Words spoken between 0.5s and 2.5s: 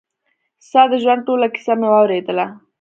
ستا د ژوند ټوله کيسه مې واورېدله.